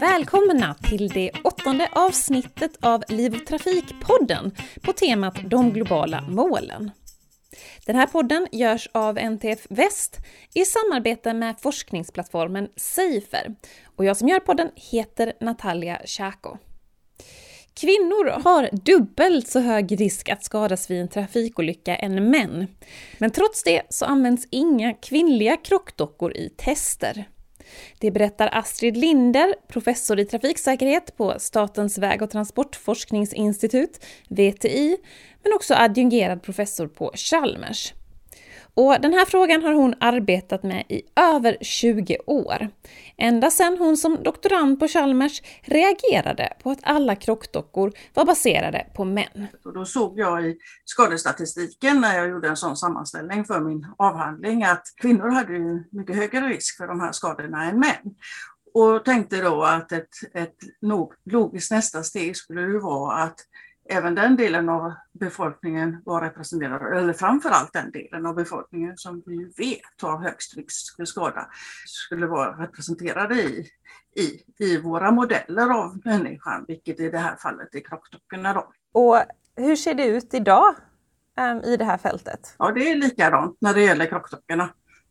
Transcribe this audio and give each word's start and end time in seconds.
Välkomna 0.00 0.74
till 0.74 1.08
det 1.08 1.30
åttonde 1.44 1.88
avsnittet 1.92 2.70
av 2.80 3.04
Liv 3.08 3.34
och 3.34 3.46
Trafik-podden 3.46 4.50
på 4.82 4.92
temat 4.92 5.38
De 5.50 5.72
globala 5.72 6.24
målen. 6.28 6.90
Den 7.86 7.96
här 7.96 8.06
podden 8.06 8.46
görs 8.52 8.88
av 8.94 9.18
NTF 9.18 9.66
Väst 9.70 10.16
i 10.54 10.64
samarbete 10.64 11.34
med 11.34 11.60
forskningsplattformen 11.60 12.68
Safer 12.76 13.54
och 13.96 14.04
jag 14.04 14.16
som 14.16 14.28
gör 14.28 14.40
podden 14.40 14.70
heter 14.74 15.32
Natalia 15.40 16.00
Tjako. 16.04 16.58
Kvinnor 17.74 18.42
har 18.44 18.68
dubbelt 18.72 19.48
så 19.48 19.60
hög 19.60 20.00
risk 20.00 20.28
att 20.28 20.44
skadas 20.44 20.90
vid 20.90 21.00
en 21.00 21.08
trafikolycka 21.08 21.96
än 21.96 22.30
män. 22.30 22.66
Men 23.18 23.30
trots 23.30 23.62
det 23.62 23.82
så 23.88 24.04
används 24.04 24.46
inga 24.50 24.94
kvinnliga 24.94 25.56
krockdockor 25.56 26.36
i 26.36 26.48
tester. 26.56 27.26
Det 27.98 28.10
berättar 28.10 28.48
Astrid 28.52 28.96
Linder, 28.96 29.54
professor 29.68 30.20
i 30.20 30.24
trafiksäkerhet 30.24 31.16
på 31.16 31.34
Statens 31.38 31.98
väg 31.98 32.22
och 32.22 32.30
transportforskningsinstitut, 32.30 34.04
VTI, 34.28 34.96
men 35.42 35.52
också 35.54 35.74
adjungerad 35.74 36.42
professor 36.42 36.86
på 36.86 37.12
Chalmers. 37.14 37.94
Och 38.74 39.00
den 39.00 39.12
här 39.12 39.24
frågan 39.24 39.62
har 39.62 39.72
hon 39.72 39.94
arbetat 40.00 40.62
med 40.62 40.84
i 40.88 41.02
över 41.16 41.56
20 41.60 42.18
år. 42.26 42.68
Ända 43.16 43.50
sedan 43.50 43.76
hon 43.78 43.96
som 43.96 44.22
doktorand 44.22 44.80
på 44.80 44.88
Chalmers 44.88 45.42
reagerade 45.62 46.52
på 46.62 46.70
att 46.70 46.78
alla 46.82 47.16
krockdockor 47.16 47.92
var 48.14 48.24
baserade 48.24 48.86
på 48.94 49.04
män. 49.04 49.46
Och 49.64 49.74
då 49.74 49.84
såg 49.84 50.18
jag 50.18 50.46
i 50.46 50.58
skadestatistiken 50.84 52.00
när 52.00 52.18
jag 52.18 52.28
gjorde 52.28 52.48
en 52.48 52.56
sån 52.56 52.76
sammanställning 52.76 53.44
för 53.44 53.60
min 53.60 53.86
avhandling 53.98 54.64
att 54.64 54.82
kvinnor 55.00 55.28
hade 55.28 55.84
mycket 55.92 56.16
högre 56.16 56.48
risk 56.48 56.76
för 56.76 56.86
de 56.86 57.00
här 57.00 57.12
skadorna 57.12 57.64
än 57.64 57.80
män. 57.80 58.14
Och 58.74 59.04
tänkte 59.04 59.42
då 59.42 59.62
att 59.62 59.92
ett, 59.92 60.08
ett 60.34 60.56
logiskt 61.22 61.70
nästa 61.70 62.02
steg 62.02 62.36
skulle 62.36 62.60
ju 62.60 62.80
vara 62.80 63.22
att 63.22 63.36
även 63.90 64.14
den 64.14 64.36
delen 64.36 64.68
av 64.68 64.92
befolkningen 65.12 66.02
var 66.04 66.20
representerad, 66.20 66.96
eller 66.96 67.12
framförallt 67.12 67.72
den 67.72 67.90
delen 67.90 68.26
av 68.26 68.34
befolkningen 68.34 68.96
som 68.96 69.22
vi 69.26 69.44
vet 69.44 70.02
har 70.02 70.18
högst 70.22 70.56
risk 70.56 70.96
för 70.96 71.04
skada, 71.04 71.48
skulle 71.86 72.26
vara 72.26 72.62
representerade 72.62 73.34
i, 73.34 73.68
i, 74.16 74.44
i 74.64 74.80
våra 74.80 75.10
modeller 75.10 75.70
av 75.70 76.00
människan, 76.04 76.64
vilket 76.68 77.00
i 77.00 77.10
det 77.10 77.18
här 77.18 77.36
fallet 77.36 77.74
är 77.74 77.80
krockdockorna. 77.80 78.52
Då. 78.52 78.72
Och 78.92 79.22
hur 79.56 79.76
ser 79.76 79.94
det 79.94 80.06
ut 80.06 80.34
idag 80.34 80.74
um, 81.40 81.60
i 81.64 81.76
det 81.76 81.84
här 81.84 81.98
fältet? 81.98 82.54
Ja, 82.58 82.72
det 82.72 82.90
är 82.90 82.96
likadant 82.96 83.56
när 83.60 83.74
det 83.74 83.82
gäller 83.82 84.06
krockdockorna. 84.06 84.70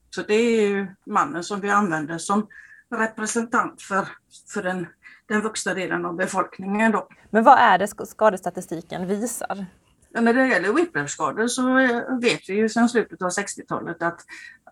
Så 0.09 0.21
det 0.21 0.33
är 0.33 0.69
ju 0.69 0.87
mannen 1.05 1.43
som 1.43 1.61
vi 1.61 1.69
använder 1.69 2.17
som 2.17 2.47
representant 2.95 3.81
för, 3.81 4.07
för 4.53 4.63
den 4.63 4.87
den 5.29 5.41
vuxna 5.41 5.73
delen 5.73 6.05
av 6.05 6.15
befolkningen. 6.15 6.91
Då. 6.91 7.07
Men 7.29 7.43
vad 7.43 7.59
är 7.59 7.77
det 7.77 7.87
skadestatistiken 8.05 9.07
visar? 9.07 9.65
Ja, 10.13 10.21
när 10.21 10.33
det 10.33 10.47
gäller 10.47 10.73
whiplashskador 10.73 11.47
så 11.47 11.77
eh, 11.77 12.19
vet 12.21 12.49
vi 12.49 12.53
ju 12.53 12.69
sedan 12.69 12.89
slutet 12.89 13.21
av 13.21 13.29
60-talet 13.29 14.03
att, 14.03 14.21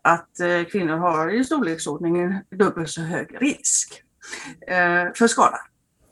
att 0.02 0.40
eh, 0.40 0.64
kvinnor 0.72 0.98
har 0.98 1.30
i 1.30 1.44
storleksordningen 1.44 2.44
dubbelt 2.52 2.90
så 2.90 3.02
hög 3.02 3.42
risk 3.42 4.04
eh, 4.68 5.14
för 5.16 5.28
skada. 5.28 5.58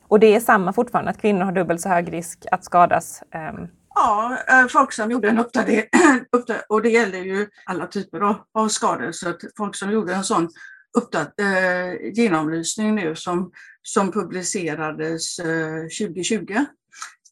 Och 0.08 0.20
det 0.20 0.36
är 0.36 0.40
samma 0.40 0.74
fortfarande, 0.74 1.12
att 1.12 1.22
kvinnor 1.22 1.42
har 1.42 1.52
dubbelt 1.52 1.82
så 1.82 1.90
hög 1.90 2.14
risk 2.14 2.46
att 2.52 2.66
skadas? 2.66 3.24
Um... 3.36 3.68
Ja, 3.96 4.38
folk 4.70 4.92
som 4.92 5.12
gjorde 5.12 5.30
en 5.30 5.40
uppdatering, 5.40 5.86
och 6.70 6.82
det 6.82 6.90
gäller 6.90 7.20
ju 7.20 7.48
alla 7.66 7.88
typer 7.88 8.20
av, 8.20 8.36
av 8.54 8.68
skador, 8.68 9.12
så 9.12 9.30
att 9.30 9.42
folk 9.58 9.76
som 9.76 9.92
gjorde 9.92 10.14
en 10.14 10.24
sån 10.24 10.50
uppdat, 10.98 11.40
eh, 11.40 12.14
genomlysning 12.14 12.96
nu 12.96 13.16
som, 13.16 13.52
som 13.88 14.12
publicerades 14.12 15.40
eh, 15.40 15.82
2020 15.82 16.54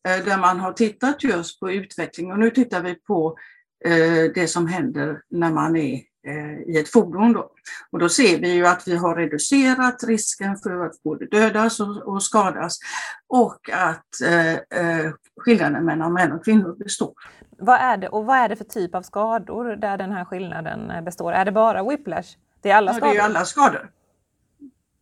eh, 0.08 0.26
där 0.26 0.38
man 0.38 0.60
har 0.60 0.74
tittat 0.74 1.24
just 1.24 1.60
på 1.60 1.72
utveckling 1.72 2.32
och 2.32 2.40
nu 2.40 2.50
tittar 2.50 2.82
vi 2.82 2.96
på 2.96 3.38
eh, 3.86 4.32
det 4.36 4.48
som 4.48 4.68
händer 4.68 5.22
när 5.30 5.52
man 5.52 5.76
är 5.76 5.94
eh, 6.28 6.60
i 6.68 6.78
ett 6.80 6.90
fordon. 6.90 7.34
Då. 7.34 7.52
Och 7.92 8.00
då 8.00 8.10
ser 8.10 8.40
vi 8.40 8.54
ju 8.54 8.68
att 8.68 8.88
vi 8.88 8.96
har 8.96 9.16
reducerat 9.16 10.04
risken 10.04 10.58
för 10.58 10.86
att 10.86 11.04
både 11.04 11.26
dödas 11.26 11.80
och, 11.80 11.98
och 11.98 12.24
skadas 12.24 12.80
och 13.28 13.70
att 13.72 14.22
eh, 14.26 15.12
skillnaden 15.38 15.86
mellan 15.86 16.14
män 16.14 16.32
och 16.32 16.46
kvinnor 16.46 16.76
består. 16.76 17.14
Vad 17.58 17.80
är 17.80 17.98
det 17.98 18.10
och 18.10 18.26
vad 18.26 18.38
är 18.38 18.50
det 18.50 18.56
för 18.56 18.64
typ 18.64 18.96
av 18.96 19.02
skador 19.02 19.76
där 19.76 19.98
den 19.98 20.12
här 20.12 20.26
skillnaden 20.26 21.06
består? 21.06 21.34
Är 21.34 21.46
det 21.46 21.52
bara 21.52 21.84
whiplash? 21.84 22.38
Det 22.62 22.70
är 22.70 22.76
alla 22.76 22.94
skador? 22.94 23.08
Ja, 23.08 23.14
det 23.14 23.20
är 23.20 23.26
alla 23.26 23.46
skador. 23.46 23.90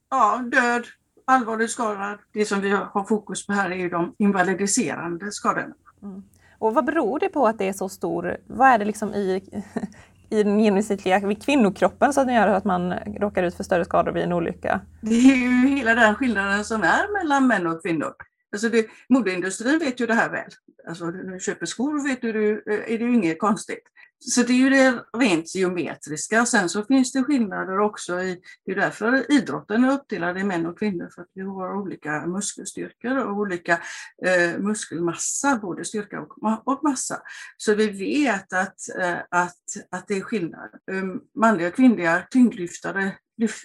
Ja, 0.10 0.38
död, 0.52 0.86
allvarligt 1.26 1.72
skadad. 1.72 2.20
Det 2.34 2.46
som 2.46 2.62
vi 2.62 2.70
har 2.70 3.08
fokus 3.08 3.48
på 3.48 3.54
här 3.54 3.70
är 3.72 3.76
ju 3.76 3.90
de 3.90 4.16
invalidiserande 4.18 5.32
skadorna. 5.32 5.74
Mm. 6.04 6.24
Och 6.60 6.74
vad 6.74 6.86
beror 6.86 7.20
det 7.20 7.30
på 7.30 7.48
att 7.48 7.58
det 7.58 7.68
är 7.68 7.74
så 7.74 7.90
stor, 7.90 8.38
vad 8.48 8.68
är 8.68 8.80
det 8.80 8.86
liksom 8.86 9.14
i, 9.14 9.44
i 10.30 10.44
den 10.44 10.60
genomsnittliga 10.60 11.36
kvinnokroppen 11.36 12.14
som 12.14 12.30
gör 12.30 12.48
att 12.48 12.66
man 12.66 12.94
råkar 12.94 13.44
ut 13.44 13.56
för 13.56 13.64
större 13.64 13.86
skador 13.86 14.12
vid 14.12 14.24
en 14.24 14.34
olycka? 14.34 14.82
Det 15.02 15.16
är 15.16 15.36
ju 15.36 15.76
hela 15.76 15.96
den 15.96 16.16
skillnaden 16.16 16.66
som 16.66 16.84
är 16.84 17.14
mellan 17.14 17.48
män 17.48 17.68
och 17.68 17.82
kvinnor. 17.82 18.14
Alltså 18.52 18.70
det, 18.70 18.88
modeindustrin 19.10 19.80
vet 19.80 20.00
ju 20.00 20.06
det 20.06 20.14
här 20.14 20.30
väl. 20.30 20.50
Alltså 20.88 21.06
när 21.06 21.34
du 21.34 21.40
köper 21.40 21.66
skor 21.66 22.08
vet 22.08 22.22
du, 22.22 22.64
är 22.66 22.98
det 22.98 23.06
ju 23.06 23.14
inget 23.14 23.40
konstigt. 23.40 23.84
Så 24.24 24.44
det 24.44 24.54
är 24.54 24.58
ju 24.58 24.70
det 24.70 25.04
rent 25.18 25.56
geometriska. 25.56 26.46
Sen 26.46 26.70
så 26.70 26.84
finns 26.84 27.12
det 27.12 27.24
skillnader 27.24 27.80
också 27.80 28.22
i, 28.22 28.42
det 28.66 28.72
är 28.72 28.76
därför 28.76 29.32
idrotten 29.32 29.84
är 29.84 29.92
uppdelad 29.92 30.38
i 30.38 30.44
män 30.44 30.66
och 30.66 30.80
kvinnor, 30.80 31.10
för 31.16 31.22
att 31.22 31.28
vi 31.34 31.42
har 31.42 31.76
olika 31.76 32.28
muskelstyrkor 32.28 33.18
och 33.18 33.38
olika 33.38 33.82
eh, 34.26 34.60
muskelmassa, 34.60 35.60
både 35.62 35.86
styrka 35.86 36.22
och, 36.22 36.68
och 36.68 36.84
massa. 36.84 37.22
Så 37.58 37.76
vi 37.76 37.90
vet 37.90 38.54
att, 38.54 38.76
eh, 39.00 39.18
att, 39.30 39.64
att 39.92 40.08
det 40.08 40.18
är 40.18 40.22
skillnad. 40.22 40.70
Eh, 40.92 41.04
manliga 41.36 41.68
och 41.68 41.76
kvinnliga 41.76 42.28
tyngdlyftare 42.32 43.18
lyft, 43.38 43.64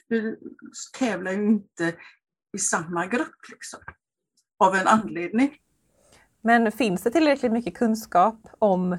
tävlar 0.99 1.33
ju 1.33 1.47
inte 1.47 1.95
i 2.57 2.59
samma 2.59 3.07
grupp 3.07 3.49
liksom, 3.51 3.81
av 4.59 4.75
en 4.75 4.87
anledning. 4.87 5.57
Men 6.43 6.73
finns 6.73 7.03
det 7.03 7.11
tillräckligt 7.11 7.53
mycket 7.53 7.75
kunskap 7.75 8.49
om 8.59 8.99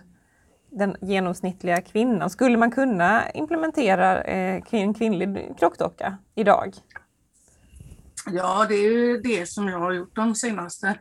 den 0.69 0.95
genomsnittliga 1.01 1.81
kvinnan. 1.81 2.29
Skulle 2.29 2.57
man 2.57 2.71
kunna 2.71 3.31
implementera 3.31 4.23
eh, 4.23 4.63
en 4.71 4.93
kvinnlig 4.93 5.53
krockdocka 5.59 6.17
idag? 6.35 6.75
Ja, 8.31 8.65
det 8.69 8.75
är 8.75 8.91
ju 8.91 9.17
det 9.17 9.49
som 9.49 9.67
jag 9.67 9.79
har 9.79 9.91
gjort 9.91 10.15
de 10.15 10.35
senaste, 10.35 10.97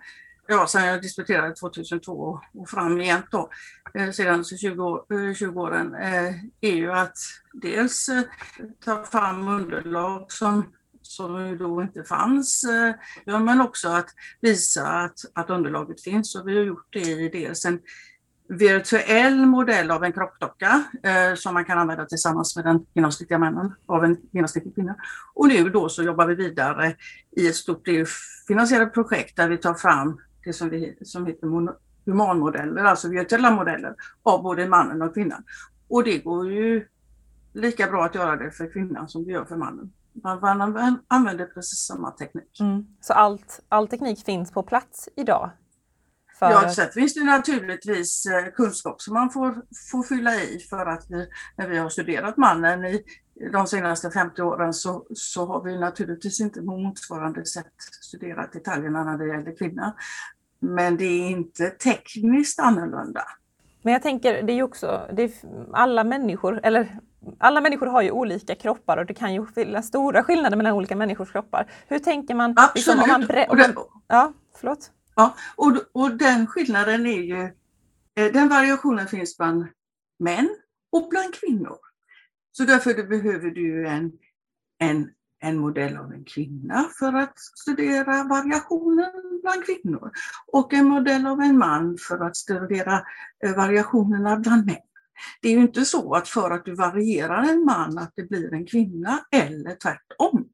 ja 0.49 0.67
sedan 0.67 0.87
jag 0.87 1.03
disputerade 1.03 1.55
2002 1.55 2.41
och 2.55 2.69
framgent 2.69 3.27
då, 3.31 3.51
eh, 3.95 4.11
senaste 4.11 4.57
20, 4.57 4.85
år, 4.85 5.35
20 5.35 5.61
åren, 5.61 5.95
eh, 5.95 6.35
är 6.61 6.75
ju 6.75 6.93
att 6.93 7.17
dels 7.53 8.09
eh, 8.09 8.23
ta 8.85 9.05
fram 9.05 9.49
underlag 9.49 10.33
som 10.33 10.65
som 11.07 11.59
då 11.59 11.83
inte 11.83 12.05
fanns, 12.05 12.65
eh, 12.65 13.41
men 13.41 13.61
också 13.61 13.89
att 13.89 14.07
visa 14.41 14.87
att, 14.89 15.19
att 15.35 15.51
underlaget 15.51 16.03
finns. 16.03 16.35
Och 16.35 16.49
vi 16.49 16.57
har 16.57 16.65
gjort 16.65 16.89
det 16.91 17.01
i 17.01 17.29
dels 17.29 17.65
en 17.65 17.81
virtuell 18.49 19.47
modell 19.47 19.91
av 19.91 20.05
en 20.05 20.13
kroppdocka 20.13 20.85
eh, 21.03 21.35
som 21.35 21.55
man 21.55 21.65
kan 21.65 21.79
använda 21.79 22.07
tillsammans 22.07 22.57
med 22.57 22.65
den 22.65 22.87
genomsnittliga 22.95 23.39
mannen 23.39 23.75
av 23.87 24.05
en 24.05 24.17
genomsnittlig 24.33 24.75
kvinna. 24.75 24.97
Och 25.35 25.49
nu 25.49 25.71
då 25.71 25.89
så 25.89 26.03
jobbar 26.03 26.27
vi 26.27 26.35
vidare 26.35 26.97
i 27.37 27.49
ett 27.49 27.55
stort 27.55 27.89
finansierat 28.49 28.95
projekt 28.95 29.37
där 29.37 29.49
vi 29.49 29.59
tar 29.59 29.75
fram 29.75 30.21
det 30.45 30.53
som, 30.53 30.71
vi, 30.71 30.99
som 31.03 31.27
heter 31.27 31.47
humanmodeller, 32.07 32.85
alltså 32.85 33.09
virtuella 33.09 33.51
modeller 33.51 33.95
av 34.23 34.43
både 34.43 34.69
mannen 34.69 35.03
och 35.03 35.15
kvinnan. 35.15 35.45
Och 35.89 36.05
det 36.05 36.19
går 36.19 36.51
ju 36.53 36.89
lika 37.53 37.87
bra 37.87 38.05
att 38.05 38.15
göra 38.15 38.37
det 38.37 38.51
för 38.51 38.73
kvinnan 38.73 39.09
som 39.09 39.25
det 39.25 39.33
gör 39.33 39.45
för 39.45 39.57
mannen. 39.57 39.93
Man 40.23 40.99
använder 41.09 41.47
precis 41.47 41.79
samma 41.79 42.11
teknik. 42.11 42.61
Mm. 42.61 42.87
Så 43.01 43.13
allt, 43.13 43.61
all 43.69 43.89
teknik 43.89 44.25
finns 44.25 44.53
på 44.53 44.63
plats 44.63 45.09
idag 45.17 45.51
för... 46.39 46.51
Ja, 46.51 46.69
sen 46.69 46.91
finns 46.91 47.15
det 47.15 47.25
naturligtvis 47.25 48.27
eh, 48.27 48.53
kunskap 48.53 49.03
som 49.03 49.15
man 49.15 49.31
får, 49.31 49.55
får 49.91 50.03
fylla 50.03 50.35
i 50.35 50.59
för 50.71 50.87
att 50.87 51.07
vi, 51.09 51.29
när 51.57 51.69
vi 51.69 51.79
har 51.79 51.89
studerat 51.89 52.37
mannen 52.37 52.85
i 52.85 53.05
de 53.53 53.67
senaste 53.67 54.11
50 54.11 54.43
åren 54.43 54.75
så, 54.75 55.07
så 55.15 55.47
har 55.47 55.65
vi 55.65 55.79
naturligtvis 55.79 56.41
inte 56.41 56.61
på 56.61 56.77
motsvarande 56.77 57.47
sätt 57.47 57.73
studerat 58.01 58.53
detaljerna 58.53 59.05
när 59.05 59.19
det 59.19 59.27
gäller 59.27 59.57
kvinnor. 59.57 59.93
Men 60.61 60.97
det 60.97 61.05
är 61.05 61.31
inte 61.31 61.71
tekniskt 61.71 62.61
annorlunda. 62.61 63.23
Men 63.83 63.93
jag 63.93 64.03
tänker, 64.03 64.43
det 64.43 64.53
är 64.53 64.55
ju 64.55 64.63
också, 64.63 65.09
det 65.13 65.23
är, 65.23 65.31
alla 65.73 66.05
människor, 66.05 66.61
eller 66.63 66.99
alla 67.39 67.61
människor 67.61 67.87
har 67.87 68.03
ju 68.03 68.11
olika 68.11 68.55
kroppar 68.55 68.97
och 68.97 69.07
det 69.07 69.15
kan 69.15 69.35
ju 69.35 69.47
finnas 69.47 69.87
stora 69.87 70.23
skillnader 70.23 70.57
mellan 70.57 70.73
olika 70.73 70.97
människors 70.97 71.33
kroppar. 71.33 71.71
Hur 71.89 71.99
tänker 71.99 72.35
man? 72.35 72.51
Absolut. 72.51 72.75
Liksom, 72.75 73.01
om 73.01 73.09
man 73.09 73.47
om 73.51 73.59
man, 73.59 73.85
ja, 74.09 74.33
förlåt? 74.57 74.91
Ja, 75.17 75.37
och, 75.57 75.77
och 75.93 76.17
den 76.17 76.47
skillnaden 76.47 77.07
är 77.07 77.23
ju, 77.23 77.43
eh, 78.15 78.33
den 78.33 78.49
variationen 78.49 79.07
finns 79.07 79.37
bland 79.37 79.67
män 80.19 80.57
och 80.93 81.09
bland 81.11 81.35
kvinnor. 81.35 81.79
Så 82.53 82.65
därför 82.65 83.09
behöver 83.09 83.51
du 83.51 83.89
en, 83.89 84.13
en, 84.79 85.11
en 85.43 85.59
modell 85.59 85.97
av 85.97 86.13
en 86.13 86.25
kvinna 86.25 86.89
för 86.99 87.13
att 87.13 87.39
studera 87.39 88.25
variationen 88.25 89.41
bland 89.43 89.65
kvinnor 89.67 90.11
och 90.47 90.73
en 90.73 90.89
modell 90.89 91.27
av 91.27 91.41
en 91.41 91.59
man 91.59 91.99
för 92.09 92.19
att 92.19 92.37
studera 92.37 93.03
eh, 93.45 93.57
variationerna 93.57 94.37
bland 94.37 94.67
män. 94.67 94.77
Det 95.43 95.49
är 95.49 95.53
ju 95.53 95.63
inte 95.63 95.85
så 95.85 96.15
att 96.15 96.29
för 96.29 96.51
att 96.51 96.65
du 96.65 96.75
varierar 96.75 97.43
en 97.43 97.65
man 97.65 97.99
att 97.99 98.13
det 98.17 98.29
blir 98.29 98.55
en 98.55 98.67
kvinna 98.67 99.21
eller 99.31 99.75
tvärtom. 99.75 100.49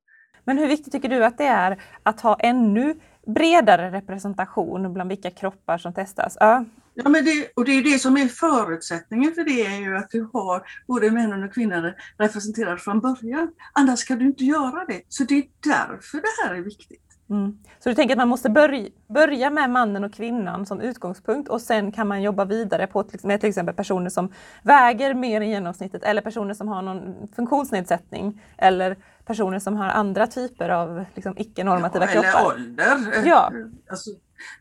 Men 0.45 0.59
hur 0.59 0.69
viktigt 0.69 0.93
tycker 0.93 1.09
du 1.09 1.25
att 1.25 1.39
det 1.39 1.47
är 1.47 1.83
att 2.03 2.21
ha 2.21 2.37
ännu 2.41 2.95
bredare 3.27 3.91
representation 3.91 4.93
bland 4.93 5.09
vilka 5.09 5.31
kroppar 5.31 5.79
som 5.79 5.95
testas? 5.95 6.37
Ja. 6.41 6.65
Ja, 6.95 7.09
men 7.09 7.25
det, 7.25 7.53
och 7.57 7.65
det 7.65 7.73
är 7.73 7.83
det 7.83 7.99
som 7.99 8.17
är 8.17 8.29
förutsättningen 8.29 9.35
för 9.35 9.45
det 9.45 9.67
är 9.67 9.81
ju 9.81 9.97
att 9.97 10.11
du 10.11 10.29
har 10.33 10.63
både 10.87 11.11
män 11.11 11.43
och 11.43 11.55
kvinnor 11.55 11.95
representerade 12.19 12.79
från 12.79 13.01
början. 13.01 13.49
Annars 13.73 14.05
kan 14.05 14.19
du 14.19 14.27
inte 14.27 14.45
göra 14.45 14.85
det. 14.85 15.03
Så 15.09 15.25
det 15.25 15.35
är 15.35 15.45
därför 15.61 16.19
det 16.19 16.43
här 16.45 16.55
är 16.55 16.61
viktigt. 16.61 17.02
Mm. 17.33 17.59
Så 17.79 17.89
du 17.89 17.95
tänker 17.95 18.15
att 18.15 18.19
man 18.19 18.29
måste 18.29 18.51
börja, 18.51 18.89
börja 19.09 19.51
med 19.51 19.71
mannen 19.71 20.05
och 20.05 20.15
kvinnan 20.15 20.67
som 20.67 20.81
utgångspunkt 20.81 21.49
och 21.49 21.61
sen 21.61 21.93
kan 21.93 22.09
man 22.09 22.23
jobba 22.23 22.45
vidare 22.45 22.87
på, 22.87 23.05
med 23.23 23.41
till 23.41 23.49
exempel 23.49 23.75
personer 23.75 24.11
som 24.11 24.33
väger 24.63 25.15
mer 25.15 25.41
än 25.41 25.51
genomsnittet 25.51 26.03
eller 26.03 26.23
personer 26.23 26.55
som 26.55 26.69
har 26.69 26.83
någon 26.83 27.29
funktionsnedsättning 27.37 28.43
eller 28.59 28.97
personer 29.27 29.59
som 29.59 29.77
har 29.77 29.89
andra 29.89 30.27
typer 30.27 30.69
av 30.69 31.05
liksom, 31.15 31.35
icke-normativa 31.39 32.05
ja, 32.05 32.13
kroppar. 32.13 32.55
Eller 32.55 32.67
ålder. 32.67 33.23
Ja. 33.25 33.53
Alltså, 33.91 34.11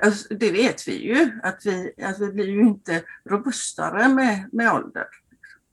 alltså, 0.04 0.34
det 0.34 0.52
vet 0.52 0.88
vi 0.88 1.08
ju, 1.08 1.40
att 1.44 1.62
vi, 1.66 1.92
att 2.04 2.20
vi 2.20 2.32
blir 2.32 2.50
ju 2.50 2.62
inte 2.62 3.02
robustare 3.30 4.08
med, 4.08 4.50
med 4.52 4.74
ålder. 4.74 5.06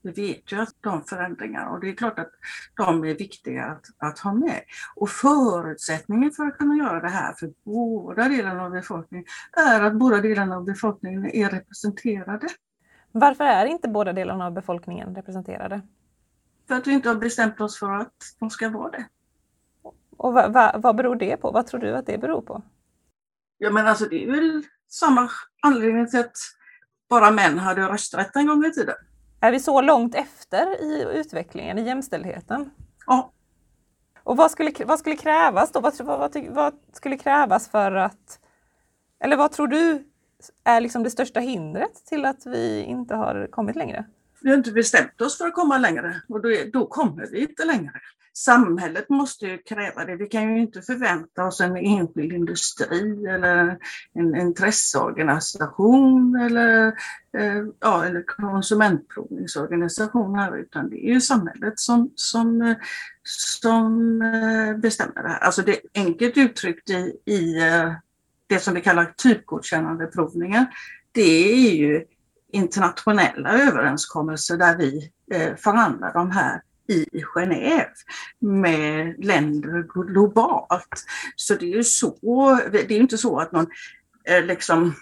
Vi 0.01 0.11
vet 0.11 0.51
ju 0.51 0.61
att 0.61 0.75
de 0.81 1.03
förändringarna 1.03 1.69
och 1.69 1.79
det 1.79 1.89
är 1.89 1.95
klart 1.95 2.19
att 2.19 2.31
de 2.77 3.03
är 3.03 3.13
viktiga 3.13 3.65
att, 3.65 3.85
att 3.97 4.19
ha 4.19 4.33
med. 4.33 4.61
Och 4.95 5.09
förutsättningen 5.09 6.31
för 6.31 6.43
att 6.43 6.57
kunna 6.57 6.75
göra 6.75 6.99
det 6.99 7.09
här 7.09 7.33
för 7.33 7.53
båda 7.63 8.29
delarna 8.29 8.63
av 8.63 8.71
befolkningen 8.71 9.25
är 9.57 9.81
att 9.81 9.93
båda 9.93 10.21
delarna 10.21 10.55
av 10.55 10.65
befolkningen 10.65 11.25
är 11.25 11.49
representerade. 11.49 12.47
Varför 13.11 13.43
är 13.43 13.65
inte 13.65 13.87
båda 13.87 14.13
delarna 14.13 14.45
av 14.45 14.53
befolkningen 14.53 15.15
representerade? 15.15 15.81
För 16.67 16.75
att 16.75 16.87
vi 16.87 16.91
inte 16.91 17.09
har 17.09 17.15
bestämt 17.15 17.61
oss 17.61 17.79
för 17.79 17.91
att 17.91 18.13
de 18.39 18.49
ska 18.49 18.69
vara 18.69 18.91
det. 18.91 19.05
Och 20.17 20.33
vad, 20.33 20.53
vad, 20.53 20.81
vad 20.81 20.95
beror 20.95 21.15
det 21.15 21.37
på? 21.37 21.51
Vad 21.51 21.67
tror 21.67 21.79
du 21.79 21.95
att 21.95 22.05
det 22.05 22.17
beror 22.17 22.41
på? 22.41 22.61
Ja 23.57 23.71
men 23.71 23.87
alltså 23.87 24.05
det 24.05 24.23
är 24.23 24.31
väl 24.31 24.63
samma 24.87 25.29
anledning 25.61 26.07
till 26.07 26.19
att 26.19 26.37
bara 27.09 27.31
män 27.31 27.59
hade 27.59 27.81
rösträtt 27.81 28.35
en 28.35 28.47
gång 28.47 28.65
i 28.65 28.71
tiden. 28.71 28.95
Är 29.41 29.51
vi 29.51 29.59
så 29.59 29.81
långt 29.81 30.15
efter 30.15 30.81
i 30.81 31.19
utvecklingen, 31.19 31.77
i 31.77 31.81
jämställdheten? 31.81 32.69
Ja. 33.05 33.31
Och 34.23 34.37
vad 34.37 34.51
skulle, 34.51 34.71
vad 34.85 34.99
skulle 34.99 35.15
krävas 35.15 35.71
då? 35.71 35.79
Vad, 35.79 36.01
vad, 36.01 36.47
vad, 36.49 36.73
skulle 36.93 37.17
krävas 37.17 37.69
för 37.69 37.91
att... 37.91 38.39
Eller 39.19 39.37
vad 39.37 39.51
tror 39.51 39.67
du 39.67 40.03
är 40.63 40.81
liksom 40.81 41.03
det 41.03 41.09
största 41.09 41.39
hindret 41.39 42.05
till 42.05 42.25
att 42.25 42.45
vi 42.45 42.83
inte 42.83 43.15
har 43.15 43.47
kommit 43.51 43.75
längre? 43.75 44.05
Vi 44.41 44.49
har 44.49 44.57
inte 44.57 44.71
bestämt 44.71 45.21
oss 45.21 45.37
för 45.37 45.47
att 45.47 45.53
komma 45.53 45.77
längre 45.77 46.21
och 46.29 46.41
då, 46.41 46.49
då 46.73 46.87
kommer 46.87 47.27
vi 47.31 47.41
inte 47.41 47.65
längre. 47.65 48.01
Samhället 48.45 49.09
måste 49.09 49.45
ju 49.45 49.57
kräva 49.57 50.05
det. 50.05 50.15
Vi 50.15 50.27
kan 50.27 50.55
ju 50.55 50.61
inte 50.61 50.81
förvänta 50.81 51.45
oss 51.45 51.61
en 51.61 51.77
enskild 51.77 52.33
industri 52.33 53.25
eller 53.25 53.77
en 54.13 54.35
intresseorganisation 54.35 56.35
eller, 56.35 56.87
eh, 57.37 57.63
ja, 57.79 58.05
eller 58.05 58.23
konsumentprovningsorganisation 58.23 60.35
här 60.35 60.57
utan 60.57 60.89
det 60.89 61.05
är 61.05 61.13
ju 61.13 61.21
samhället 61.21 61.79
som, 61.79 62.11
som, 62.15 62.75
som 63.23 64.21
eh, 64.21 64.77
bestämmer 64.77 65.23
det 65.23 65.29
här. 65.29 65.39
Alltså 65.39 65.61
det 65.61 65.71
är 65.71 65.79
enkelt 65.93 66.37
uttryckt 66.37 66.89
i, 66.89 67.19
i 67.25 67.67
eh, 67.67 67.93
det 68.47 68.59
som 68.59 68.73
vi 68.73 68.81
kallar 68.81 69.05
typgodkännande 69.05 70.07
provningar. 70.07 70.65
Det 71.11 71.53
är 71.53 71.71
ju 71.71 72.05
internationella 72.51 73.49
överenskommelser 73.49 74.57
där 74.57 74.77
vi 74.77 75.11
eh, 75.31 75.55
förhandlar 75.55 76.13
de 76.13 76.31
här 76.31 76.61
i 76.89 77.23
Genève 77.35 77.93
med 78.39 79.25
länder 79.25 80.03
globalt. 80.03 81.05
Så 81.35 81.55
det 81.55 81.65
är 81.65 81.75
ju 81.75 81.83
så, 81.83 82.17
det 82.71 82.91
är 82.91 82.91
inte 82.91 83.17
så 83.17 83.39
att 83.39 83.51
någon 83.51 83.67
eh, 84.29 84.45
liksom 84.45 84.93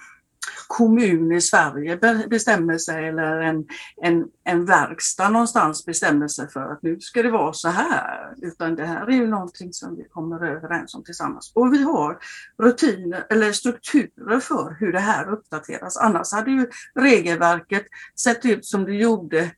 kommun 0.67 1.31
i 1.31 1.41
Sverige 1.41 1.97
bestämmer 2.29 2.77
sig 2.77 3.07
eller 3.07 3.39
en, 3.41 3.65
en, 4.01 4.25
en 4.43 4.65
verkstad 4.65 5.29
någonstans 5.29 5.85
bestämmer 5.85 6.27
sig 6.27 6.49
för 6.49 6.71
att 6.71 6.83
nu 6.83 6.99
ska 6.99 7.23
det 7.23 7.31
vara 7.31 7.53
så 7.53 7.69
här. 7.69 8.33
Utan 8.41 8.75
det 8.75 8.85
här 8.85 9.07
är 9.07 9.11
ju 9.11 9.27
någonting 9.27 9.73
som 9.73 9.95
vi 9.95 10.03
kommer 10.03 10.45
överens 10.45 10.95
om 10.95 11.03
tillsammans. 11.03 11.51
Och 11.55 11.73
vi 11.73 11.83
har 11.83 12.17
rutiner 12.63 13.25
eller 13.29 13.51
strukturer 13.51 14.39
för 14.39 14.77
hur 14.79 14.91
det 14.91 14.99
här 14.99 15.31
uppdateras. 15.31 15.97
Annars 15.97 16.31
hade 16.31 16.51
ju 16.51 16.67
regelverket 16.95 17.85
sett 18.19 18.45
ut 18.45 18.65
som 18.65 18.85
det 18.85 18.93
gjorde 18.93 19.51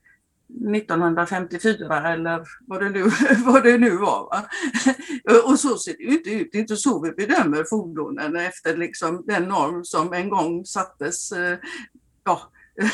1954 0.75 2.13
eller 2.13 2.43
vad 2.67 2.81
det 2.81 2.89
nu, 2.89 3.03
vad 3.45 3.63
det 3.63 3.77
nu 3.77 3.97
var. 3.97 4.29
Va? 4.29 4.45
Och 5.51 5.59
så 5.59 5.77
ser 5.77 5.93
det 5.97 6.03
ju 6.03 6.17
inte 6.17 6.29
ut. 6.29 6.49
Det 6.51 6.57
är 6.57 6.61
inte 6.61 6.75
så 6.75 7.01
vi 7.01 7.11
bedömer 7.11 7.63
fordonen 7.69 8.35
efter 8.35 8.77
liksom 8.77 9.23
den 9.27 9.43
norm 9.43 9.85
som 9.85 10.13
en 10.13 10.29
gång 10.29 10.65
sattes 10.65 11.31
eh, 11.31 11.57
ja, 12.23 12.41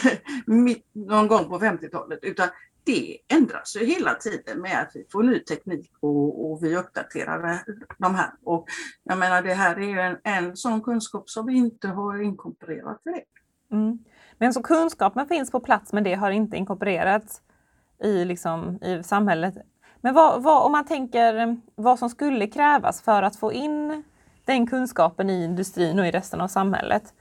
mitt, 0.46 0.86
någon 0.94 1.28
gång 1.28 1.50
på 1.50 1.60
50-talet. 1.60 2.19
Utan 2.22 2.50
det 2.84 3.18
ändras 3.28 3.75
ju 3.75 3.86
hela 3.86 4.13
tiden 4.13 4.62
med 4.62 4.81
att 4.81 4.92
vi 4.94 5.06
får 5.12 5.24
ny 5.24 5.40
teknik 5.40 5.92
och, 6.00 6.52
och 6.52 6.63
vi 6.63 6.78
uppdaterar 6.78 7.63
de 7.98 8.16
här. 8.16 8.31
Och 8.44 8.68
jag 9.04 9.18
menar 9.18 9.42
det 9.42 9.54
här 9.54 9.75
är 9.75 9.88
ju 9.88 10.00
en, 10.00 10.18
en 10.24 10.57
sån 10.57 10.81
kunskap 10.81 11.30
som 11.30 11.46
vi 11.46 11.54
inte 11.54 11.88
har 11.88 12.22
inkorporerat 12.22 13.04
direkt. 13.04 13.30
Mm. 13.72 14.00
Men 14.37 14.53
så 14.53 14.63
kunskapen 14.63 15.27
finns 15.27 15.51
på 15.51 15.59
plats 15.59 15.93
men 15.93 16.03
det 16.03 16.13
har 16.13 16.31
inte 16.31 16.57
inkorporerats 16.57 17.41
i, 18.03 18.25
liksom, 18.25 18.79
i 18.83 19.03
samhället. 19.03 19.55
Men 20.01 20.13
vad, 20.13 20.43
vad, 20.43 20.65
om 20.65 20.71
man 20.71 20.85
tänker 20.85 21.57
vad 21.75 21.99
som 21.99 22.09
skulle 22.09 22.47
krävas 22.47 23.01
för 23.01 23.23
att 23.23 23.35
få 23.35 23.53
in 23.53 24.03
den 24.45 24.67
kunskapen 24.67 25.29
i 25.29 25.43
industrin 25.43 25.99
och 25.99 26.07
i 26.07 26.11
resten 26.11 26.41
av 26.41 26.47
samhället. 26.47 27.13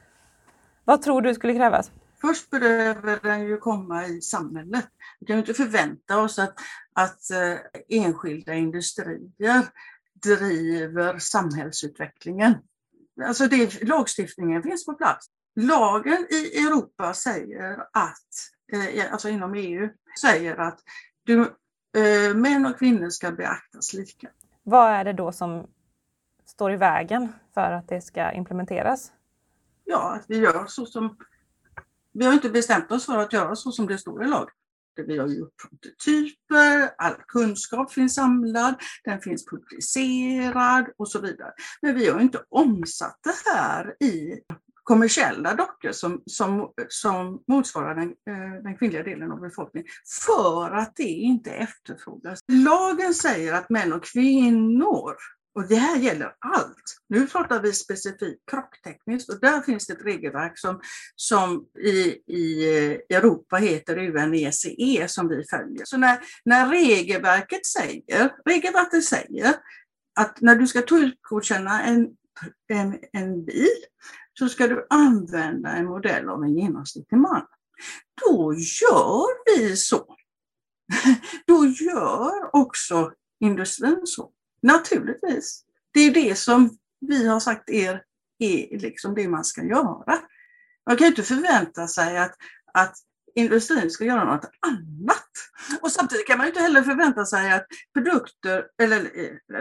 Vad 0.84 1.02
tror 1.02 1.22
du 1.22 1.34
skulle 1.34 1.55
krävas? 1.55 1.90
Först 2.20 2.50
behöver 2.50 3.19
den 3.22 3.46
ju 3.46 3.56
komma 3.56 4.06
i 4.06 4.20
samhället. 4.20 4.87
Vi 5.20 5.26
kan 5.26 5.37
ju 5.37 5.40
inte 5.40 5.55
förvänta 5.55 6.20
oss 6.20 6.38
att, 6.38 6.55
att 6.93 7.31
eh, 7.31 7.58
enskilda 7.88 8.55
industrier 8.55 9.62
driver 10.22 11.18
samhällsutvecklingen. 11.18 12.54
Alltså 13.25 13.47
det, 13.47 13.83
lagstiftningen 13.83 14.62
finns 14.62 14.87
på 14.87 14.94
plats. 14.94 15.26
Lagen 15.56 16.26
i 16.30 16.66
Europa 16.66 17.14
säger 17.14 17.78
att, 17.92 18.28
eh, 18.73 19.12
alltså 19.12 19.28
inom 19.28 19.54
EU, 19.54 19.88
säger 20.20 20.56
att 20.56 20.80
du, 21.23 21.40
eh, 21.96 22.34
män 22.34 22.66
och 22.66 22.78
kvinnor 22.78 23.11
ska 23.11 23.30
beaktas 23.30 23.92
lika. 23.92 24.28
Vad 24.62 24.90
är 24.90 25.04
det 25.04 25.12
då 25.12 25.32
som 25.32 25.66
står 26.44 26.73
i 26.73 26.76
vägen 26.76 27.32
för 27.54 27.73
att 27.73 27.88
det 27.88 28.00
ska 28.00 28.32
implementeras? 28.32 29.12
Ja, 29.84 30.14
att 30.14 30.25
vi 30.28 30.38
gör 30.38 30.66
så 30.66 30.87
som... 30.87 31.16
Vi 32.12 32.26
har 32.26 32.32
inte 32.32 32.50
bestämt 32.50 32.92
oss 32.92 33.06
för 33.06 33.18
att 33.18 33.32
göra 33.32 33.56
så 33.56 33.73
som 33.73 33.87
det 33.87 33.99
står 33.99 34.25
i 34.25 34.28
lagen. 34.28 34.54
Vi 34.96 35.18
har 35.18 35.26
gjort 35.26 35.54
prototyper, 35.56 36.94
all 36.99 37.14
kunskap 37.28 37.92
finns 37.92 38.14
samlad, 38.14 38.75
den 39.04 39.20
finns 39.20 39.46
publicerad 39.46 40.87
och 40.96 41.08
så 41.08 41.20
vidare. 41.20 41.52
Men 41.82 41.94
vi 41.94 42.11
har 42.11 42.20
inte 42.20 42.44
omsatt 42.49 43.18
det 43.23 43.50
här 43.50 44.02
i 44.02 44.40
kommersiella 44.85 45.55
dockor 45.55 45.93
som, 45.93 46.23
som, 46.26 46.73
som 46.88 47.43
motsvarar 47.49 47.95
den, 47.95 48.09
eh, 48.09 48.62
den 48.62 48.76
kvinnliga 48.79 49.03
delen 49.03 49.33
av 49.33 49.41
befolkningen 49.41 49.88
för 50.26 50.71
att 50.71 50.97
det 50.97 51.03
inte 51.03 51.50
efterfrågas. 51.50 52.41
Lagen 52.53 53.14
säger 53.14 53.53
att 53.53 53.71
män 53.71 53.93
och 53.93 54.05
kvinnor 54.05 55.14
och 55.55 55.69
det 55.69 55.76
här 55.76 55.97
gäller 55.97 56.35
allt. 56.38 57.00
Nu 57.09 57.26
pratar 57.26 57.62
vi 57.62 57.73
specifikt 57.73 58.50
krocktekniskt 58.50 59.33
och 59.33 59.41
där 59.41 59.61
finns 59.61 59.87
det 59.87 59.93
ett 59.93 60.05
regelverk 60.05 60.59
som, 60.59 60.81
som 61.17 61.67
i, 61.79 62.23
i 62.26 62.76
eh, 62.76 63.17
Europa 63.17 63.57
heter 63.57 63.99
UNECE 63.99 65.09
som 65.09 65.29
vi 65.29 65.45
följer. 65.50 65.85
Så 65.85 65.97
när, 65.97 66.19
när 66.45 66.69
regelverket 66.69 67.67
säger, 67.67 68.33
regelverket 68.45 69.05
säger 69.05 69.55
att 70.21 70.41
när 70.41 70.55
du 70.55 70.67
ska 70.67 70.83
typgodkänna 70.83 71.83
en, 71.83 72.09
en, 72.69 72.99
en 73.12 73.45
bil 73.45 73.85
så 74.38 74.49
ska 74.49 74.67
du 74.67 74.87
använda 74.91 75.71
en 75.71 75.87
modell 75.87 76.29
av 76.29 76.45
en 76.45 76.55
genomsnittlig 76.55 77.19
man. 77.19 77.47
Då 78.25 78.55
gör 78.55 79.59
vi 79.59 79.76
så. 79.76 80.17
Då 81.47 81.67
gör 81.67 82.57
också 82.57 83.12
industrin 83.41 84.00
så. 84.05 84.31
Naturligtvis. 84.62 85.64
Det 85.93 86.00
är 86.00 86.14
det 86.14 86.38
som 86.38 86.79
vi 87.00 87.29
har 87.29 87.41
sagt 87.41 87.71
er 87.71 88.03
är 88.38 88.79
liksom 88.79 89.14
det 89.14 89.29
man 89.29 89.45
ska 89.45 89.62
göra. 89.62 90.19
Man 90.87 90.97
kan 90.97 91.07
inte 91.07 91.23
förvänta 91.23 91.87
sig 91.88 92.19
att, 92.19 92.35
att 92.75 92.97
industrin 93.35 93.91
ska 93.91 94.05
göra 94.05 94.25
något 94.25 94.50
annat. 94.61 95.31
Och 95.81 95.93
samtidigt 95.93 96.26
kan 96.26 96.38
man 96.38 96.47
inte 96.47 96.61
heller 96.61 96.83
förvänta 96.83 97.25
sig 97.25 97.53
att 97.53 97.67
produkter, 97.95 98.67
eller 98.83 99.00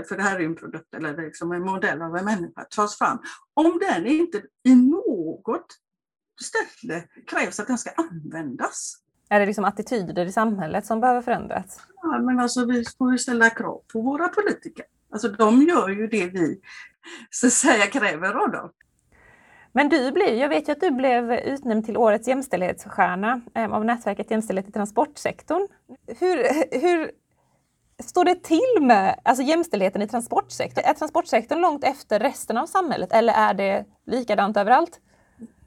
för 0.04 0.18
det 0.18 0.24
här 0.24 0.36
är 0.36 0.40
ju 0.40 0.46
en 0.46 0.56
produkt 0.56 0.94
eller 0.94 1.18
liksom 1.18 1.52
en 1.52 1.62
modell 1.62 2.02
av 2.02 2.16
en 2.18 2.26
människa, 2.26 2.64
tas 2.64 2.98
fram 2.98 3.20
om 3.54 3.80
den 3.80 4.06
inte 4.06 4.42
i 4.64 4.76
något 4.76 5.66
ställe 6.42 7.04
krävs 7.28 7.60
att 7.60 7.68
den 7.68 7.78
ska 7.78 7.90
användas. 7.90 9.00
Är 9.30 9.40
det 9.40 9.46
liksom 9.46 9.66
attityder 9.66 10.26
i 10.26 10.32
samhället 10.32 10.86
som 10.86 11.00
behöver 11.02 11.22
förändras? 11.22 11.80
Ja, 12.02 12.20
men 12.20 12.40
alltså 12.40 12.66
vi 12.66 12.86
får 12.98 13.12
ju 13.12 13.18
ställa 13.18 13.50
krav 13.50 13.82
på 13.94 14.02
våra 14.02 14.28
politiker. 14.28 14.86
Alltså 15.12 15.28
de 15.28 15.62
gör 15.62 15.90
ju 15.90 16.08
det 16.08 16.28
vi 16.28 16.62
så 17.30 17.48
att 17.48 17.54
säga 17.54 17.88
kräver 17.88 18.34
av 18.34 18.52
dem. 18.52 18.72
Men 19.76 19.90
du 19.90 20.12
blev, 20.12 20.36
jag 20.36 20.50
vet 20.50 20.68
ju 20.68 20.72
att 20.72 20.82
du 20.82 20.92
blev 20.92 21.32
utnämnd 21.32 21.86
till 21.86 21.98
årets 21.98 22.28
jämställdhetsstjärna 22.28 23.42
eh, 23.56 23.74
av 23.74 23.86
nätverket 23.86 24.32
Jämställdhet 24.32 24.70
i 24.70 24.72
transportsektorn. 24.72 25.68
Hur, 26.08 26.38
hur 26.82 27.12
står 28.04 28.26
det 28.26 28.44
till 28.44 28.78
med 28.82 29.20
alltså 29.24 29.44
jämställdheten 29.44 30.02
i 30.02 30.08
transportsektorn? 30.08 30.86
Är 30.86 30.94
transportsektorn 30.94 31.62
långt 31.62 31.84
efter 31.84 32.20
resten 32.20 32.58
av 32.58 32.66
samhället 32.66 33.12
eller 33.12 33.34
är 33.34 33.54
det 33.54 33.86
likadant 34.06 34.58
överallt? 34.58 35.00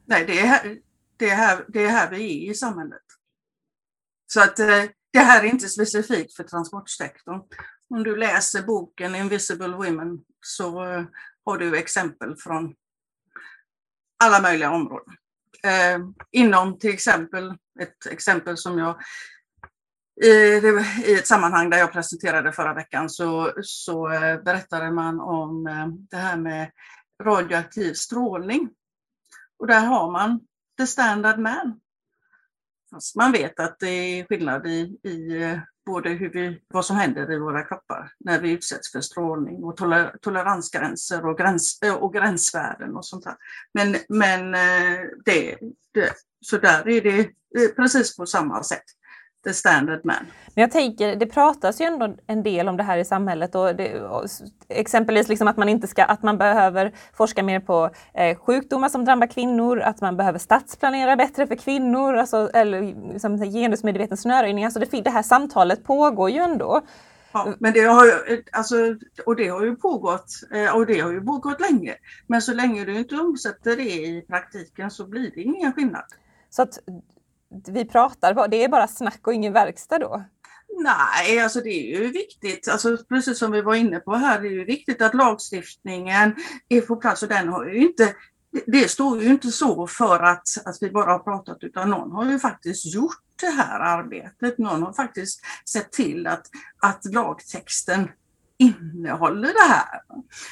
Nej, 0.05 0.25
det 0.27 0.41
är 0.41 0.47
här, 0.47 0.79
det 1.17 1.31
är 1.31 1.37
här, 1.37 1.65
det 1.69 1.85
är 1.85 1.89
här 1.89 2.11
vi 2.11 2.47
är 2.47 2.51
i 2.51 2.55
samhället. 2.55 3.03
Så 4.27 4.41
att 4.41 4.59
eh, 4.59 4.83
det 5.13 5.19
här 5.19 5.45
är 5.45 5.49
inte 5.49 5.69
specifikt 5.69 6.37
för 6.37 6.45
transportsektorn. 6.45 7.41
Om 7.91 8.03
du 8.03 8.17
läser 8.17 8.63
boken 8.63 9.15
Invisible 9.15 9.77
Women 9.77 10.19
så 10.41 10.85
eh, 10.85 11.05
har 11.45 11.59
du 11.59 11.79
exempel 11.79 12.37
från 12.37 12.75
alla 14.25 14.43
möjliga 14.43 14.71
områden. 14.71 15.15
Eh, 15.65 15.99
inom 16.33 16.79
till 16.79 16.95
exempel, 16.95 17.51
ett 17.81 18.07
exempel 18.11 18.57
som 18.57 18.79
jag 18.79 18.97
i, 20.23 20.29
i 21.07 21.15
ett 21.15 21.27
sammanhang 21.27 21.71
där 21.71 21.79
jag 21.79 21.93
presenterade 21.93 22.53
förra 22.53 22.75
veckan 22.75 23.11
så, 23.11 23.53
så 23.63 24.13
eh, 24.13 24.43
berättade 24.43 24.91
man 24.91 25.21
om 25.21 25.67
eh, 25.67 25.87
det 26.11 26.17
här 26.17 26.37
med 26.37 26.71
radioaktiv 27.23 27.93
strålning. 27.95 28.71
Och 29.59 29.67
där 29.67 29.87
har 29.87 30.11
man 30.11 30.41
the 30.79 30.87
standard 30.87 31.39
man. 31.39 31.81
Fast 32.91 33.17
man 33.17 33.33
vet 33.33 33.61
att 33.61 33.79
det 33.79 33.89
är 33.89 34.25
skillnad 34.25 34.67
i, 34.67 34.99
i 35.03 35.43
eh, 35.43 35.59
både 35.87 36.11
hur 36.11 36.31
vi, 36.31 36.63
vad 36.69 36.85
som 36.85 36.97
händer 36.97 37.33
i 37.33 37.39
våra 37.39 37.63
kroppar 37.63 38.13
när 38.19 38.41
vi 38.41 38.51
utsätts 38.51 38.93
för 38.93 39.01
strålning 39.01 39.65
och 39.65 39.77
toler, 39.77 40.17
toleransgränser 40.23 41.27
och, 41.27 41.39
gräns, 41.39 41.83
eh, 41.83 41.95
och 41.95 42.13
gränsvärden 42.15 42.97
och 42.97 43.07
sånt 43.07 43.25
där. 43.25 43.37
Men, 43.75 43.97
men 44.09 44.55
eh, 44.55 45.01
det, 45.25 45.59
det, 45.93 46.13
så 46.41 46.59
där 46.59 46.89
är 46.89 47.01
det 47.01 47.21
eh, 47.21 47.75
precis 47.77 48.17
på 48.17 48.27
samma 48.27 48.63
sätt 48.63 48.85
the 49.47 49.55
standard 49.55 50.01
man. 50.05 50.27
Men 50.55 50.63
jag 50.63 50.71
tänker, 50.71 51.17
det 51.17 51.27
pratas 51.27 51.81
ju 51.81 51.85
ändå 51.85 52.17
en 52.27 52.43
del 52.43 52.69
om 52.69 52.77
det 52.77 52.83
här 52.83 52.99
i 52.99 53.05
samhället 53.05 53.55
och, 53.55 53.77
det, 53.77 54.01
och 54.01 54.25
exempelvis 54.69 55.29
liksom 55.29 55.49
att 55.49 55.57
man 55.57 55.69
inte 55.69 55.87
ska, 55.87 56.05
att 56.05 56.23
man 56.23 56.39
behöver 56.39 56.93
forska 57.13 57.43
mer 57.43 57.61
på 57.61 57.91
eh, 58.15 58.39
sjukdomar 58.39 58.89
som 58.89 59.05
drabbar 59.05 59.27
kvinnor, 59.27 59.81
att 59.81 60.01
man 60.01 60.17
behöver 60.17 60.39
stadsplanera 60.39 61.17
bättre 61.17 61.47
för 61.47 61.55
kvinnor, 61.55 62.17
alltså, 62.17 62.51
eller 62.55 63.13
liksom, 63.13 63.39
genusmedveten 63.39 64.17
snöröjning. 64.17 64.65
Alltså 64.65 64.81
det, 64.81 65.01
det 65.01 65.11
här 65.11 65.23
samtalet 65.23 65.85
pågår 65.85 66.31
ju 66.31 66.39
ändå. 66.39 66.83
Ja, 67.33 67.55
men 67.59 67.73
det 67.73 67.81
har 67.81 68.05
ju, 68.05 68.43
alltså, 68.53 68.77
och 69.27 69.37
det 69.37 69.49
har 69.49 69.65
ju 69.65 69.77
pågått 69.77 70.31
eh, 70.55 70.77
och 70.77 70.87
det 70.87 71.01
har 71.01 71.13
ju 71.13 71.21
pågått 71.21 71.61
länge. 71.61 71.95
Men 72.27 72.43
så 72.43 72.55
länge 72.55 72.85
du 72.85 72.99
inte 72.99 73.17
omsätter 73.17 73.77
det 73.77 73.91
i 74.07 74.25
praktiken 74.29 74.91
så 74.91 75.07
blir 75.07 75.31
det 75.35 75.43
ingen 75.43 75.73
skillnad. 75.73 76.05
Så 76.51 76.63
att 76.63 76.79
vi 77.69 77.85
pratar, 77.85 78.49
det 78.49 78.65
är 78.65 78.69
bara 78.69 78.89
snack 78.89 79.21
och 79.27 79.35
ingen 79.35 79.53
verkstad 79.53 79.99
då? 79.99 80.25
Nej, 80.79 81.41
alltså 81.41 81.61
det 81.61 81.71
är 81.71 82.01
ju 82.01 82.11
viktigt, 82.11 82.69
alltså 82.69 82.97
precis 83.09 83.39
som 83.39 83.51
vi 83.51 83.63
var 83.63 83.75
inne 83.75 84.01
på 84.01 84.15
här, 84.15 84.41
det 84.41 84.49
är 84.49 84.53
ju 84.53 84.65
viktigt 84.65 85.03
att 85.03 85.15
lagstiftningen 85.15 86.35
är 86.69 86.81
på 86.81 86.97
plats 86.97 87.23
och 87.23 87.29
den 87.29 87.49
har 87.49 87.67
ju 87.67 87.87
inte 87.87 88.15
det 88.67 88.91
står 88.91 89.23
ju 89.23 89.29
inte 89.29 89.53
så 89.53 89.87
för 89.87 90.23
att, 90.23 90.49
att 90.65 90.77
vi 90.81 90.91
bara 90.91 91.13
har 91.13 91.19
pratat 91.19 91.59
utan 91.61 91.91
någon 91.91 92.13
har 92.13 92.31
ju 92.31 92.39
faktiskt 92.39 92.95
gjort 92.95 93.23
det 93.41 93.47
här 93.47 93.81
arbetet. 93.81 94.59
Någon 94.59 94.83
har 94.83 94.93
faktiskt 94.93 95.41
sett 95.69 95.93
till 95.93 96.27
att, 96.27 96.47
att 96.83 97.05
lagtexten 97.05 98.09
innehåller 98.59 99.49
det 99.49 99.75
här. 99.75 100.01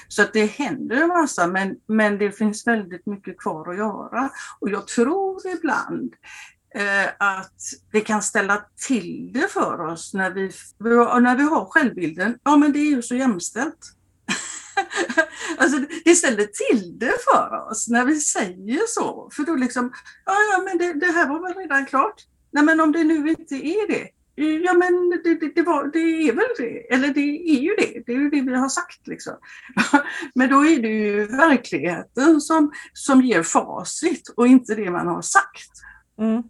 Så 0.09 0.23
att 0.23 0.33
det 0.33 0.47
händer 0.47 0.97
en 0.97 1.09
massa 1.09 1.47
men, 1.47 1.77
men 1.87 2.19
det 2.19 2.33
finns 2.33 2.67
väldigt 2.67 3.07
mycket 3.07 3.39
kvar 3.39 3.71
att 3.71 3.77
göra. 3.77 4.31
Och 4.61 4.71
jag 4.71 4.87
tror 4.87 5.47
ibland 5.47 6.15
Eh, 6.75 7.09
att 7.19 7.61
det 7.93 8.01
kan 8.01 8.23
ställa 8.23 8.65
till 8.87 9.31
det 9.33 9.49
för 9.53 9.81
oss 9.81 10.15
när 10.15 10.31
vi, 10.31 10.53
när 11.21 11.37
vi 11.37 11.43
har 11.43 11.65
självbilden. 11.65 12.39
Ja, 12.45 12.57
men 12.57 12.73
det 12.73 12.79
är 12.79 12.91
ju 12.91 13.03
så 13.03 13.15
jämställt. 13.15 13.79
alltså, 15.59 15.79
det 16.05 16.15
ställer 16.15 16.45
till 16.45 16.99
det 16.99 17.15
för 17.25 17.71
oss 17.71 17.89
när 17.89 18.05
vi 18.05 18.21
säger 18.21 18.81
så. 18.87 19.31
För 19.33 19.43
då 19.43 19.55
liksom, 19.55 19.93
ja, 20.25 20.33
ja 20.53 20.63
men 20.65 20.79
det, 20.79 20.93
det 20.93 21.13
här 21.13 21.29
var 21.29 21.41
väl 21.43 21.55
redan 21.55 21.87
klart. 21.87 22.15
Nej, 22.53 22.65
men 22.65 22.81
om 22.81 22.93
det 22.93 23.05
nu 23.05 23.29
inte 23.29 23.55
är 23.55 23.89
det, 23.89 24.09
Ja 24.37 24.75
men 24.75 25.11
det, 25.11 25.41
det, 25.41 25.53
det, 25.55 25.63
var, 25.63 25.91
det 25.93 26.29
är 26.29 26.33
väl 26.33 26.45
det, 26.59 26.95
eller 26.95 27.09
det 27.09 27.21
är 27.21 27.61
ju 27.61 27.75
det, 27.79 28.03
det 28.07 28.13
är 28.13 28.19
ju 28.19 28.31
det 28.31 28.41
vi 28.41 28.55
har 28.55 28.69
sagt. 28.69 29.07
Liksom. 29.07 29.35
Men 30.35 30.51
då 30.51 30.67
är 30.67 30.83
det 30.83 30.89
ju 30.89 31.27
verkligheten 31.27 32.41
som, 32.41 32.73
som 32.93 33.23
ger 33.23 33.43
facit 33.43 34.29
och 34.37 34.47
inte 34.47 34.75
det 34.75 34.91
man 34.91 35.07
har 35.07 35.23
sagt. 35.23 35.71
Mm. 36.19 36.43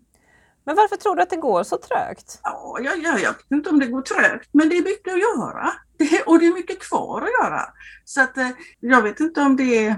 Men 0.64 0.76
varför 0.76 0.96
tror 0.96 1.16
du 1.16 1.22
att 1.22 1.30
det 1.30 1.36
går 1.36 1.62
så 1.62 1.76
trögt? 1.76 2.40
Ja, 2.42 2.78
jag, 2.82 2.98
jag, 2.98 3.20
jag 3.20 3.32
vet 3.32 3.50
inte 3.50 3.70
om 3.70 3.78
det 3.78 3.86
går 3.86 4.02
trögt, 4.02 4.48
men 4.52 4.68
det 4.68 4.76
är 4.76 4.84
mycket 4.84 5.12
att 5.12 5.20
göra. 5.20 5.72
Det, 5.96 6.22
och 6.26 6.38
det 6.38 6.46
är 6.46 6.54
mycket 6.54 6.80
kvar 6.80 7.22
att 7.22 7.44
göra. 7.44 7.60
Så 8.04 8.22
att, 8.22 8.38
eh, 8.38 8.50
jag 8.80 9.02
vet 9.02 9.20
inte 9.20 9.40
om 9.40 9.56
det 9.56 9.86
är 9.86 9.96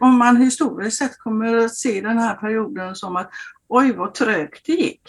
om 0.00 0.18
man 0.18 0.36
historiskt 0.36 0.98
sett 0.98 1.18
kommer 1.18 1.56
att 1.56 1.74
se 1.74 2.00
den 2.00 2.18
här 2.18 2.34
perioden 2.34 2.94
som 2.94 3.16
att 3.16 3.30
oj 3.68 3.92
vad 3.92 4.14
trögt 4.14 4.66
det 4.66 4.72
gick. 4.72 5.02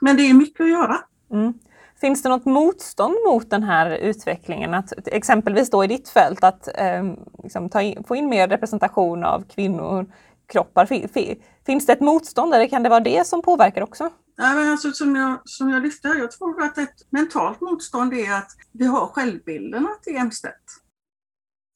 Men 0.00 0.16
det 0.16 0.22
är 0.22 0.34
mycket 0.34 0.60
att 0.60 0.70
göra. 0.70 0.98
Mm. 1.30 1.54
Finns 2.00 2.22
det 2.22 2.28
något 2.28 2.44
motstånd 2.44 3.14
mot 3.26 3.50
den 3.50 3.62
här 3.62 3.90
utvecklingen? 3.90 4.74
Att, 4.74 4.92
exempelvis 5.06 5.70
då 5.70 5.84
i 5.84 5.86
ditt 5.86 6.08
fält 6.08 6.44
att 6.44 6.68
eh, 6.78 7.12
liksom, 7.42 7.70
in, 7.80 8.04
få 8.04 8.16
in 8.16 8.28
mer 8.28 8.48
representation 8.48 9.24
av 9.24 9.44
kvinnor 9.54 10.06
kroppar? 10.46 10.86
Finns 11.66 11.86
det 11.86 11.92
ett 11.92 12.00
motstånd 12.00 12.54
eller 12.54 12.68
kan 12.68 12.82
det 12.82 12.88
vara 12.88 13.00
det 13.00 13.26
som 13.26 13.42
påverkar 13.42 13.82
också? 13.82 14.10
Ja, 14.36 14.54
men 14.54 14.68
alltså, 14.68 14.92
som, 14.92 15.16
jag, 15.16 15.40
som 15.44 15.70
jag 15.70 15.82
lyfte, 15.82 16.08
jag 16.08 16.30
tror 16.30 16.62
att 16.62 16.78
ett 16.78 17.10
mentalt 17.10 17.60
motstånd 17.60 18.14
är 18.14 18.32
att 18.32 18.50
vi 18.72 18.86
har 18.86 19.06
självbilden 19.06 19.86
att 19.86 20.00
det 20.04 20.10
är 20.10 20.14
jämställt. 20.14 20.82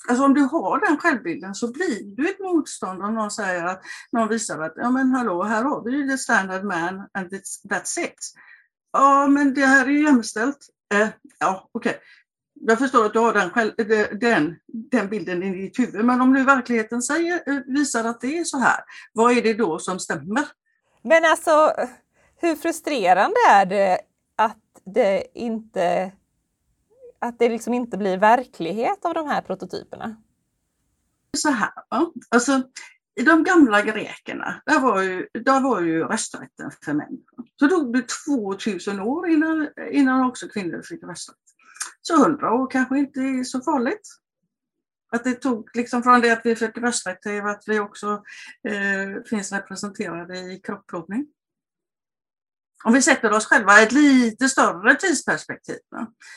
Alltså 0.09 0.25
om 0.25 0.35
du 0.35 0.41
har 0.41 0.89
den 0.89 0.99
självbilden 0.99 1.55
så 1.55 1.73
blir 1.73 2.17
du 2.17 2.31
ett 2.31 2.41
motstånd 2.41 3.03
om 3.03 3.15
någon 3.15 3.31
säger 3.31 3.65
att 3.65 3.83
någon 4.13 4.29
visar 4.29 4.63
att 4.63 4.73
ja 4.77 4.91
men 4.91 5.11
hallå, 5.11 5.43
här 5.43 5.65
har 5.65 5.85
vi 5.85 5.97
ju 5.97 6.09
the 6.09 6.19
standard 6.19 6.65
man 6.65 7.09
and 7.15 7.31
that's 7.71 8.01
it. 8.01 8.33
Ja 8.93 9.27
men 9.27 9.55
det 9.55 9.67
här 9.67 9.87
är 9.87 9.91
ju 9.91 10.05
jämställt. 10.05 10.59
Eh, 10.95 11.09
ja 11.39 11.69
okej, 11.73 11.91
okay. 11.91 12.03
Jag 12.61 12.79
förstår 12.79 13.07
att 13.07 13.13
du 13.13 13.19
har 13.19 13.33
den, 13.33 13.51
själv, 13.51 13.73
den, 14.21 14.57
den 14.67 15.09
bilden 15.09 15.43
i 15.43 15.63
ditt 15.63 15.79
huvud, 15.79 16.05
men 16.05 16.21
om 16.21 16.33
nu 16.33 16.45
verkligheten 16.45 17.03
säger, 17.03 17.43
eh, 17.47 17.61
visar 17.67 18.05
att 18.05 18.21
det 18.21 18.39
är 18.39 18.45
så 18.45 18.59
här, 18.59 18.81
vad 19.13 19.39
är 19.39 19.43
det 19.43 19.55
då 19.55 19.79
som 19.79 19.99
stämmer? 19.99 20.45
Men 21.03 21.25
alltså, 21.25 21.73
hur 22.37 22.57
frustrerande 22.57 23.37
är 23.51 23.67
det 23.67 24.01
att 24.37 24.59
det 24.85 25.25
inte 25.35 26.13
att 27.19 27.39
det 27.39 27.49
liksom 27.49 27.75
inte 27.75 27.99
blir 27.99 28.19
verklighet 28.19 29.05
av 29.05 29.15
de 29.15 29.27
här 29.27 29.43
prototyperna? 29.43 30.17
Så 31.37 31.51
här, 31.51 31.71
alltså 32.29 32.63
i 33.21 33.23
de 33.23 33.45
gamla 33.45 33.83
grekerna, 33.83 34.63
där 34.67 34.81
var 34.81 35.03
ju, 35.03 35.29
där 35.45 35.61
var 35.61 35.81
ju 35.81 36.05
rösträtten 36.05 36.71
för 36.85 36.93
män. 36.93 37.19
Så 37.59 37.69
tog 37.69 37.93
det 37.93 38.05
2000 38.27 39.01
år 39.01 39.29
innan, 39.29 39.69
innan 39.91 40.27
också 40.27 40.49
kvinnor 40.49 40.83
fick 40.83 41.03
rösträtt. 41.03 41.37
Så 42.07 42.17
hundra 42.17 42.55
år 42.55 42.71
kanske 42.71 42.99
inte 42.99 43.21
är 43.21 43.45
så 43.45 43.61
farligt. 43.61 44.09
Att 45.13 45.25
det 45.25 45.35
tog 45.35 45.77
liksom 45.77 46.03
från 46.03 46.21
det 46.21 46.31
att 46.31 46.41
vi 46.45 46.57
fick 46.57 46.79
rösträtt 46.79 47.23
till 47.23 47.41
att 47.41 47.63
vi 47.67 47.81
också 47.81 48.23
eh, 48.69 49.23
finns 49.31 49.53
representerade 49.53 50.39
i 50.39 50.61
kroppsprovning. 50.65 51.27
Om 52.85 52.93
vi 52.93 53.03
sätter 53.03 53.33
oss 53.33 53.47
själva 53.47 53.81
i 53.81 53.83
ett 53.83 53.93
lite 53.93 54.49
större 54.49 54.95
tidsperspektiv 54.95 55.79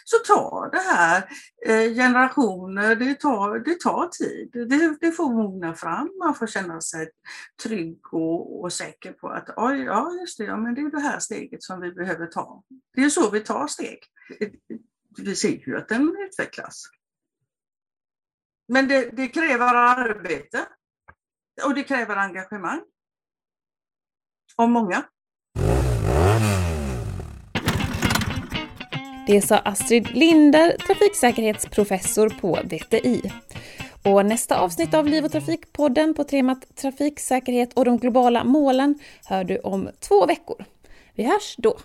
så 0.03 0.17
tar 0.17 0.71
det 0.71 0.79
här 0.79 1.29
eh, 1.65 1.93
generationer, 1.93 2.95
det 2.95 3.15
tar, 3.15 3.59
det 3.59 3.79
tar 3.79 4.07
tid. 4.07 4.49
Det, 4.69 4.97
det 5.01 5.11
får 5.11 5.33
mogna 5.33 5.75
fram, 5.75 6.09
man 6.23 6.35
får 6.35 6.47
känna 6.47 6.81
sig 6.81 7.09
trygg 7.63 8.13
och, 8.13 8.63
och 8.63 8.73
säker 8.73 9.11
på 9.11 9.27
att 9.27 9.49
ja, 9.55 10.13
just 10.19 10.37
det, 10.37 10.43
ja, 10.43 10.57
men 10.57 10.75
det 10.75 10.81
är 10.81 10.91
det 10.91 10.99
här 10.99 11.19
steget 11.19 11.63
som 11.63 11.81
vi 11.81 11.91
behöver 11.91 12.25
ta. 12.25 12.63
Det 12.95 13.01
är 13.01 13.09
så 13.09 13.29
vi 13.29 13.39
tar 13.39 13.67
steg 13.67 13.99
vi 15.21 15.35
ser 15.35 15.67
ju 15.67 15.77
att 15.77 15.89
den 15.89 16.15
utvecklas. 16.27 16.83
Men 18.67 18.87
det, 18.87 19.09
det 19.13 19.27
kräver 19.27 19.75
arbete. 19.75 20.67
Och 21.65 21.75
det 21.75 21.83
kräver 21.83 22.15
engagemang. 22.15 22.81
Av 24.55 24.69
många. 24.69 25.05
Det 29.27 29.41
sa 29.41 29.57
Astrid 29.57 30.11
Linder, 30.15 30.77
trafiksäkerhetsprofessor 30.77 32.29
på 32.29 32.59
VTI. 32.63 33.31
Och 34.03 34.25
nästa 34.25 34.59
avsnitt 34.59 34.93
av 34.93 35.07
Liv 35.07 35.25
och 35.25 35.31
Trafikpodden 35.31 36.13
på 36.13 36.23
temat 36.23 36.75
Trafiksäkerhet 36.75 37.73
och 37.73 37.85
de 37.85 37.97
globala 37.97 38.43
målen 38.43 38.99
hör 39.25 39.43
du 39.43 39.59
om 39.59 39.89
två 39.99 40.25
veckor. 40.25 40.65
Vi 41.15 41.23
hörs 41.23 41.55
då! 41.57 41.77